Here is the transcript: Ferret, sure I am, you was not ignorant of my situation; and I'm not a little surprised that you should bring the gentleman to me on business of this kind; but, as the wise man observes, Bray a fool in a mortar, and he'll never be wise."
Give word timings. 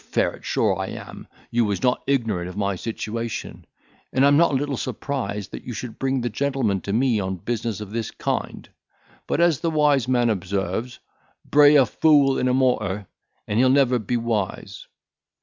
Ferret, 0.00 0.46
sure 0.46 0.78
I 0.78 0.86
am, 0.86 1.26
you 1.50 1.66
was 1.66 1.82
not 1.82 2.02
ignorant 2.06 2.48
of 2.48 2.56
my 2.56 2.74
situation; 2.74 3.66
and 4.14 4.24
I'm 4.24 4.38
not 4.38 4.52
a 4.52 4.56
little 4.56 4.78
surprised 4.78 5.50
that 5.50 5.64
you 5.64 5.74
should 5.74 5.98
bring 5.98 6.22
the 6.22 6.30
gentleman 6.30 6.80
to 6.80 6.92
me 6.94 7.20
on 7.20 7.36
business 7.36 7.82
of 7.82 7.90
this 7.90 8.10
kind; 8.10 8.66
but, 9.26 9.42
as 9.42 9.60
the 9.60 9.70
wise 9.70 10.08
man 10.08 10.30
observes, 10.30 11.00
Bray 11.44 11.74
a 11.76 11.84
fool 11.84 12.38
in 12.38 12.48
a 12.48 12.54
mortar, 12.54 13.08
and 13.46 13.58
he'll 13.58 13.68
never 13.68 13.98
be 13.98 14.16
wise." 14.16 14.86